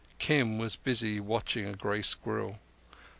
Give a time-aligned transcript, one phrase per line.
[0.17, 2.57] Kim was busy watching a grey squirrel.